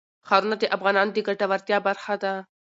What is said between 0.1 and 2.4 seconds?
ښارونه د افغانانو د ګټورتیا برخه ده.